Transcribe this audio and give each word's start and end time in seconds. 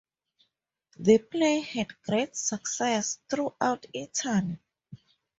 The 0.97 1.19
play 1.19 1.59
had 1.59 2.01
great 2.01 2.35
success 2.35 3.19
throughout 3.29 3.85
Italy. 3.93 4.57